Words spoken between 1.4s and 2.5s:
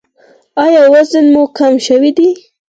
کم شوی دی؟